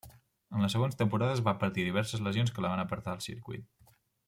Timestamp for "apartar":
2.87-3.15